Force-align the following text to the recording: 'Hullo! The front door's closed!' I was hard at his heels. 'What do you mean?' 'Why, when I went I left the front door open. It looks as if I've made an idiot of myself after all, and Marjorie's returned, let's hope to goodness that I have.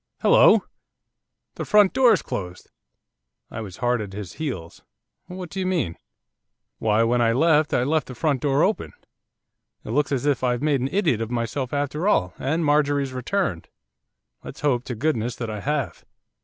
'Hullo! 0.23 0.63
The 1.53 1.63
front 1.63 1.93
door's 1.93 2.23
closed!' 2.23 2.71
I 3.51 3.61
was 3.61 3.77
hard 3.77 4.01
at 4.01 4.13
his 4.13 4.33
heels. 4.41 4.81
'What 5.27 5.51
do 5.51 5.59
you 5.59 5.65
mean?' 5.67 5.95
'Why, 6.79 7.03
when 7.03 7.21
I 7.21 7.35
went 7.35 7.71
I 7.71 7.83
left 7.83 8.07
the 8.07 8.15
front 8.15 8.41
door 8.41 8.63
open. 8.63 8.93
It 9.83 9.91
looks 9.91 10.11
as 10.11 10.25
if 10.25 10.43
I've 10.43 10.63
made 10.63 10.81
an 10.81 10.89
idiot 10.91 11.21
of 11.21 11.29
myself 11.29 11.71
after 11.71 12.07
all, 12.07 12.33
and 12.39 12.65
Marjorie's 12.65 13.13
returned, 13.13 13.67
let's 14.43 14.61
hope 14.61 14.85
to 14.85 14.95
goodness 14.95 15.35
that 15.35 15.51
I 15.51 15.59
have. 15.59 16.03